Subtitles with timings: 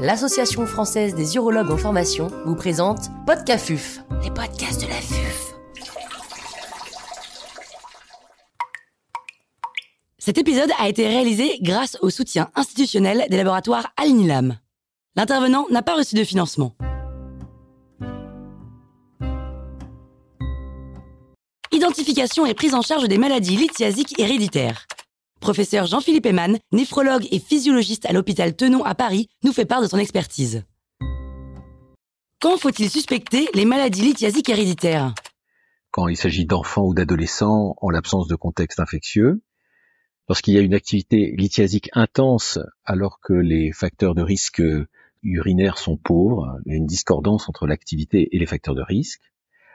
[0.00, 5.54] l'Association française des urologues en formation, vous présente Podcafuf, les podcasts de la FUF.
[10.18, 14.58] Cet épisode a été réalisé grâce au soutien institutionnel des laboratoires Alnilam.
[15.16, 16.74] L'intervenant n'a pas reçu de financement.
[21.72, 24.86] Identification et prise en charge des maladies lithiasiques héréditaires.
[25.44, 29.86] Professeur Jean-Philippe Eman, néphrologue et physiologiste à l'hôpital Tenon à Paris, nous fait part de
[29.86, 30.64] son expertise.
[32.40, 35.12] Quand faut-il suspecter les maladies lithiasiques héréditaires?
[35.90, 39.42] Quand il s'agit d'enfants ou d'adolescents en l'absence de contexte infectieux,
[40.30, 44.62] lorsqu'il y a une activité lithiasique intense alors que les facteurs de risque
[45.22, 49.20] urinaires sont pauvres, il y a une discordance entre l'activité et les facteurs de risque,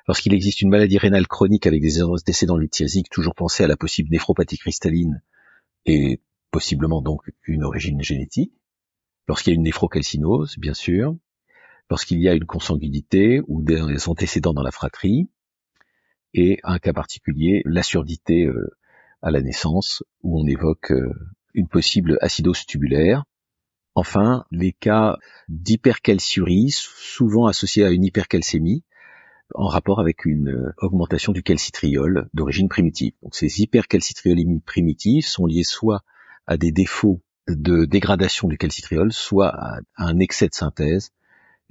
[0.07, 4.09] lorsqu'il existe une maladie rénale chronique avec des antécédents lithiasiques, toujours penser à la possible
[4.09, 5.21] néphropathie cristalline
[5.85, 8.53] et possiblement donc une origine génétique,
[9.27, 11.15] lorsqu'il y a une néphrocalcinose, bien sûr,
[11.89, 15.29] lorsqu'il y a une consanguinité ou des antécédents dans la fratrie,
[16.33, 18.69] et un cas particulier, la surdité euh,
[19.21, 21.13] à la naissance, où on évoque euh,
[21.53, 23.25] une possible acidose tubulaire.
[23.95, 28.83] Enfin, les cas d'hypercalciurie, souvent associés à une hypercalcémie,
[29.55, 33.13] en rapport avec une euh, augmentation du calcitriol d'origine primitive.
[33.23, 36.03] Donc ces hypercalcitriolémies primitives sont liées soit
[36.47, 41.11] à des défauts de dégradation du calcitriol, soit à un excès de synthèse,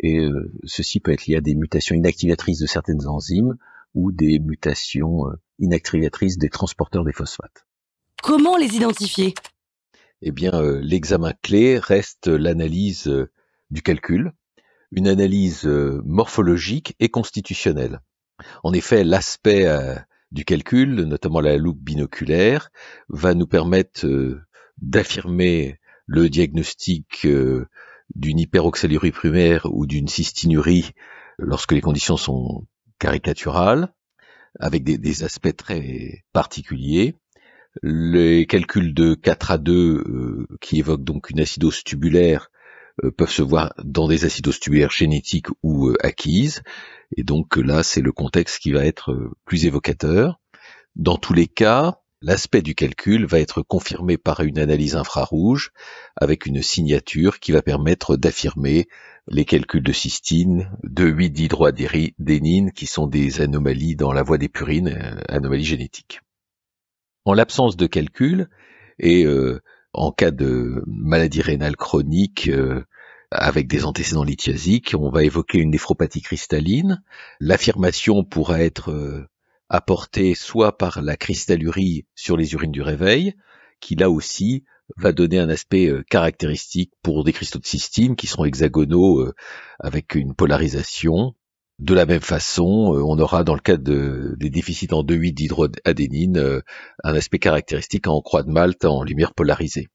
[0.01, 3.57] et euh, ceci peut être lié à des mutations inactivatrices de certaines enzymes
[3.95, 7.67] ou des mutations euh, inactivatrices des transporteurs des phosphates.
[8.23, 9.35] Comment les identifier?
[10.21, 13.09] Eh bien, l'examen clé reste l'analyse
[13.71, 14.33] du calcul,
[14.93, 18.01] une analyse euh, morphologique et constitutionnelle.
[18.63, 19.95] En effet, l'aspect euh,
[20.33, 22.71] du calcul, notamment la loupe binoculaire,
[23.09, 24.41] va nous permettre euh,
[24.81, 27.27] d'affirmer le diagnostic
[28.15, 30.93] d'une hyperoxalurie primaire ou d'une cystinurie
[31.39, 32.67] lorsque les conditions sont
[32.99, 33.93] caricaturales,
[34.59, 37.15] avec des, aspects très particuliers.
[37.83, 42.51] Les calculs de 4 à 2 qui évoquent donc une acidose tubulaire
[43.17, 46.63] peuvent se voir dans des acidoses tubulaires génétiques ou euh, acquises.
[47.17, 50.41] Et donc là, c'est le contexte qui va être euh, plus évocateur.
[50.97, 55.71] Dans tous les cas, l'aspect du calcul va être confirmé par une analyse infrarouge
[56.17, 58.89] avec une signature qui va permettre d'affirmer
[59.29, 64.49] les calculs de cystine, de 8 d'hydroadénine qui sont des anomalies dans la voie des
[64.49, 66.21] purines, anomalies génétiques.
[67.25, 68.49] En l'absence de calcul,
[68.99, 69.27] et
[69.99, 72.85] en cas de maladie rénale chronique euh,
[73.31, 77.03] avec des antécédents lithiasiques, on va évoquer une néphropathie cristalline.
[77.41, 79.29] L'affirmation pourra être euh,
[79.69, 83.35] apportée soit par la cristallurie sur les urines du réveil,
[83.81, 84.65] qui là aussi
[84.97, 89.31] va donner un aspect euh, caractéristique pour des cristaux de cystine qui seront hexagonaux
[89.81, 91.35] avec une polarisation
[91.79, 96.39] de la même façon, euh, on aura dans le cas des déficits en 2,8 d'hydroadénine
[96.39, 96.61] euh,
[97.05, 99.89] un aspect caractéristique en croix de Malte en lumière polarisée.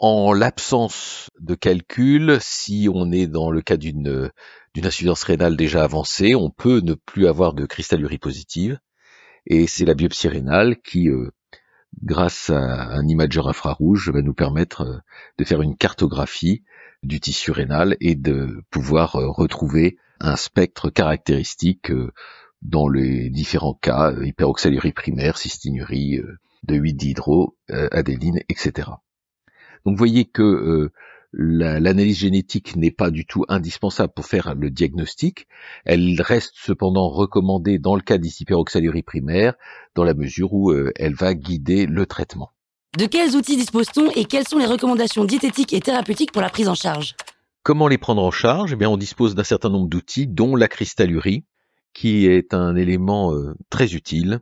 [0.00, 4.30] En l'absence de calcul, si on est dans le cas d'une
[4.76, 8.78] insuffisance rénale déjà avancée, on peut ne plus avoir de cristallurie positive,
[9.46, 11.30] et c'est la biopsie rénale qui, euh,
[12.02, 15.02] grâce à un imageur infrarouge, va nous permettre
[15.38, 16.64] de faire une cartographie
[17.02, 22.12] du tissu rénal et de pouvoir retrouver un spectre caractéristique euh,
[22.62, 28.90] dans les différents cas, euh, hyperoxalurie primaire, cystinurie, euh, de 8 d'hydro, adéline, etc.
[29.86, 30.90] Donc voyez que
[31.32, 35.46] l'analyse génétique n'est pas du tout indispensable pour faire le diagnostic.
[35.86, 39.54] Elle reste cependant recommandée dans le cas d'hyperoxalurie primaire,
[39.94, 42.50] dans la mesure où elle va guider le traitement.
[42.98, 46.68] De quels outils dispose-t-on et quelles sont les recommandations diététiques et thérapeutiques pour la prise
[46.68, 47.14] en charge?
[47.62, 48.72] Comment les prendre en charge?
[48.72, 51.44] Eh bien, on dispose d'un certain nombre d'outils, dont la cristallurie,
[51.92, 54.40] qui est un élément euh, très utile,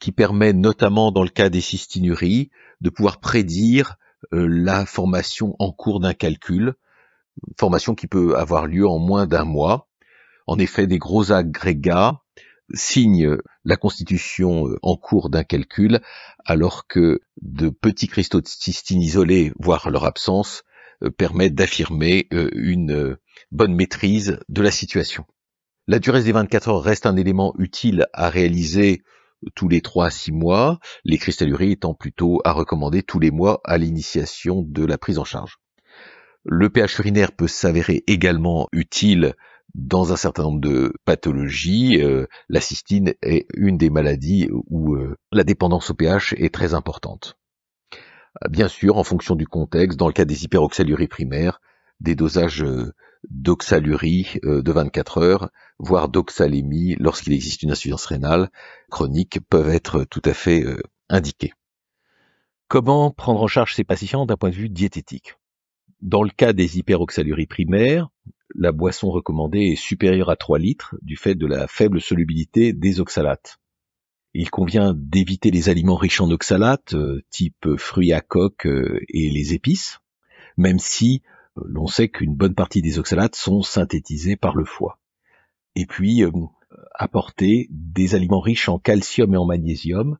[0.00, 2.50] qui permet notamment dans le cas des cystinuries
[2.80, 3.96] de pouvoir prédire
[4.32, 6.72] euh, la formation en cours d'un calcul,
[7.58, 9.86] formation qui peut avoir lieu en moins d'un mois.
[10.46, 12.22] En effet, des gros agrégats
[12.72, 13.36] signent
[13.66, 16.00] la constitution euh, en cours d'un calcul,
[16.46, 20.62] alors que de petits cristaux de cystine isolés, voire leur absence,
[21.16, 25.24] permet d'affirmer euh, une euh, bonne maîtrise de la situation.
[25.86, 29.02] La durée des 24 heures reste un élément utile à réaliser
[29.54, 33.60] tous les 3 à 6 mois, les cristalluries étant plutôt à recommander tous les mois
[33.64, 35.58] à l'initiation de la prise en charge.
[36.44, 39.34] Le pH urinaire peut s'avérer également utile
[39.74, 42.02] dans un certain nombre de pathologies.
[42.48, 44.96] la cystine est une des maladies où
[45.30, 47.37] la dépendance au pH est très importante.
[48.50, 51.60] Bien sûr, en fonction du contexte, dans le cas des hyperoxaluries primaires,
[52.00, 52.64] des dosages
[53.28, 58.50] d'oxalurie de 24 heures, voire d'oxalémie lorsqu'il existe une insuffisance rénale
[58.90, 60.64] chronique peuvent être tout à fait
[61.08, 61.52] indiqués.
[62.68, 65.34] Comment prendre en charge ces patients d'un point de vue diététique?
[66.00, 68.08] Dans le cas des hyperoxaluries primaires,
[68.54, 73.00] la boisson recommandée est supérieure à 3 litres du fait de la faible solubilité des
[73.00, 73.58] oxalates.
[74.40, 79.30] Il convient d'éviter les aliments riches en oxalates, euh, type fruits à coque euh, et
[79.30, 79.98] les épices,
[80.56, 81.22] même si
[81.56, 85.00] euh, l'on sait qu'une bonne partie des oxalates sont synthétisés par le foie.
[85.74, 86.22] Et puis,
[86.94, 90.18] apporter des aliments riches en calcium et en magnésium,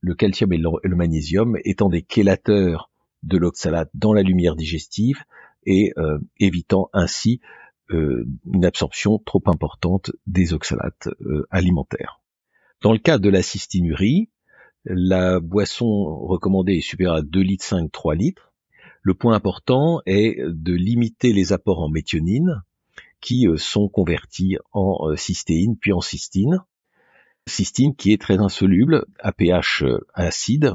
[0.00, 2.90] le calcium et le magnésium étant des chélateurs
[3.22, 5.24] de l'oxalate dans la lumière digestive
[5.64, 5.92] et
[6.38, 7.40] évitant ainsi
[7.90, 11.08] une absorption trop importante des oxalates
[11.50, 12.20] alimentaires.
[12.80, 14.30] Dans le cas de la cystinurie,
[14.84, 18.52] la boisson recommandée est supérieure à 2 litres 5, 3 litres.
[19.02, 22.62] Le point important est de limiter les apports en méthionine
[23.20, 26.62] qui euh, sont convertis en euh, cystéine puis en cystine.
[27.46, 30.74] Cystine qui est très insoluble à pH euh, acide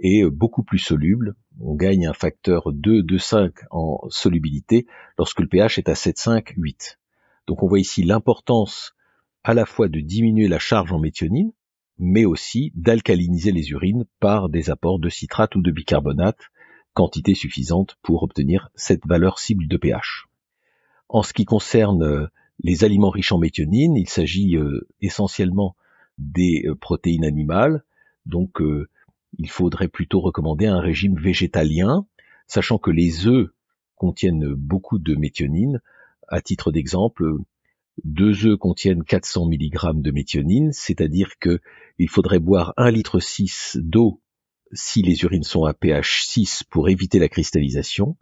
[0.00, 1.36] et beaucoup plus soluble.
[1.60, 6.18] On gagne un facteur 2, 2, 5 en solubilité lorsque le pH est à 7,
[6.18, 6.98] 5, 8.
[7.46, 8.95] Donc on voit ici l'importance
[9.46, 11.52] à la fois de diminuer la charge en méthionine,
[12.00, 16.50] mais aussi d'alcaliniser les urines par des apports de citrate ou de bicarbonate,
[16.94, 20.26] quantité suffisante pour obtenir cette valeur cible de pH.
[21.08, 22.26] En ce qui concerne euh,
[22.58, 25.76] les aliments riches en méthionine, il s'agit euh, essentiellement
[26.18, 27.84] des euh, protéines animales,
[28.24, 28.60] donc
[29.38, 32.04] il faudrait plutôt recommander un régime végétalien,
[32.48, 33.50] sachant que les œufs
[33.94, 35.80] contiennent beaucoup de méthionine.
[36.26, 37.36] À titre d'exemple,
[38.04, 41.60] deux œufs contiennent 400 mg de méthionine, c'est-à-dire que
[41.98, 44.20] il faudrait boire 1 litre 6 d'eau
[44.72, 48.16] si les urines sont à pH 6 pour éviter la cristallisation,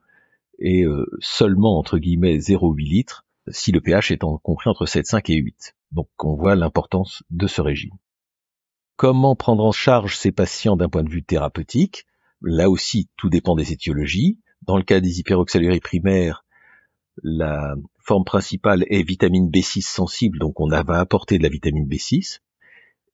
[0.58, 5.36] et euh, seulement entre guillemets 0,8 litres si le pH est compris entre 7,5 et
[5.36, 5.76] 8.
[5.92, 7.94] Donc on voit l'importance de ce régime.
[8.96, 12.06] Comment prendre en charge ces patients d'un point de vue thérapeutique?
[12.40, 14.38] Là aussi, tout dépend des étiologies.
[14.62, 16.44] Dans le cas des hyperoxaluries primaires,
[17.22, 17.74] la
[18.04, 22.40] forme principale est vitamine B6 sensible, donc on va apporter de la vitamine B6,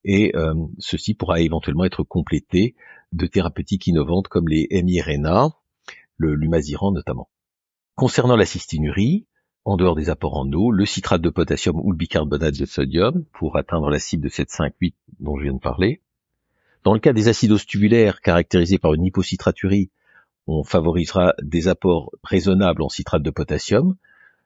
[0.05, 2.75] et euh, ceci pourra éventuellement être complété
[3.13, 5.51] de thérapeutiques innovantes comme les MIRNA,
[6.17, 7.29] le lumaziran notamment.
[7.95, 9.27] Concernant la cystinurie,
[9.65, 13.25] en dehors des apports en eau, le citrate de potassium ou le bicarbonate de sodium
[13.33, 16.01] pour atteindre la cible de 7,5,8 dont je viens de parler.
[16.83, 19.91] Dans le cas des acidoses tubulaires caractérisés par une hypocitraturie,
[20.47, 23.97] on favorisera des apports raisonnables en citrate de potassium.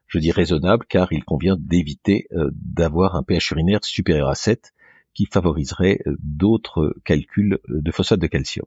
[0.06, 4.72] Je dis raisonnable car il convient d'éviter euh, d'avoir un pH urinaire supérieur à 7
[5.14, 8.66] qui favoriserait euh, d'autres calculs euh, de phosphate de calcium.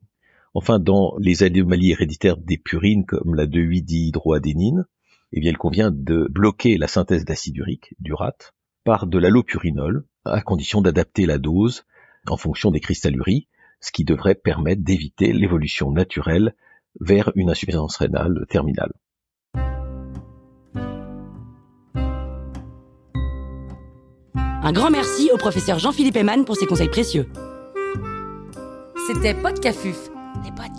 [0.54, 4.86] Enfin, dans les anomalies héréditaires des purines comme la 2,8-dihydroadénine,
[5.34, 8.38] eh bien, il convient de bloquer la synthèse d'acide urique, du RAT,
[8.84, 11.84] par de l'allopurinol, à condition d'adapter la dose
[12.28, 13.48] en fonction des cristalluries,
[13.82, 16.56] ce qui devrait permettre d'éviter l'évolution naturelle
[17.00, 18.94] vers une insuffisance rénale terminale.
[24.68, 27.26] Un grand merci au professeur Jean-Philippe Eman pour ses conseils précieux.
[29.08, 29.96] C'était Podcafuf,
[30.44, 30.77] les vie.